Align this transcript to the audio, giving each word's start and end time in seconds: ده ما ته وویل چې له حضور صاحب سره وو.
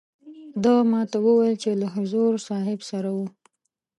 ده 0.63 0.73
ما 0.91 1.01
ته 1.11 1.17
وویل 1.25 1.55
چې 1.63 1.69
له 1.81 1.87
حضور 1.95 2.31
صاحب 2.47 2.79
سره 2.89 3.09
وو. 3.17 3.27